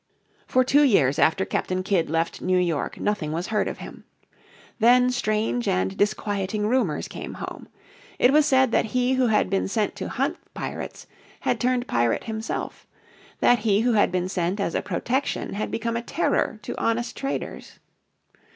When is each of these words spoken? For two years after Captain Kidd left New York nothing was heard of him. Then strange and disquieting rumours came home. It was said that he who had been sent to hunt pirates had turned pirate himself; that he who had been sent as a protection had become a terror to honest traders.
For 0.47 0.63
two 0.63 0.81
years 0.81 1.19
after 1.19 1.45
Captain 1.45 1.83
Kidd 1.83 2.09
left 2.09 2.41
New 2.41 2.57
York 2.57 2.99
nothing 2.99 3.31
was 3.31 3.49
heard 3.49 3.67
of 3.67 3.77
him. 3.77 4.03
Then 4.79 5.11
strange 5.11 5.67
and 5.67 5.95
disquieting 5.95 6.65
rumours 6.65 7.07
came 7.07 7.35
home. 7.35 7.67
It 8.17 8.33
was 8.33 8.47
said 8.47 8.71
that 8.71 8.85
he 8.97 9.13
who 9.13 9.27
had 9.27 9.47
been 9.47 9.67
sent 9.67 9.95
to 9.97 10.09
hunt 10.09 10.37
pirates 10.55 11.05
had 11.41 11.59
turned 11.59 11.85
pirate 11.85 12.23
himself; 12.23 12.87
that 13.41 13.59
he 13.59 13.81
who 13.81 13.93
had 13.93 14.11
been 14.11 14.27
sent 14.27 14.59
as 14.59 14.73
a 14.73 14.81
protection 14.81 15.53
had 15.53 15.69
become 15.69 15.95
a 15.95 16.01
terror 16.01 16.59
to 16.63 16.75
honest 16.81 17.15
traders. 17.15 17.77